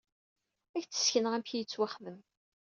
Ad 0.75 0.79
ak-d-sekneɣ 0.81 1.31
amek 1.33 1.49
i 1.51 1.57
yettwaxdem. 1.57 2.19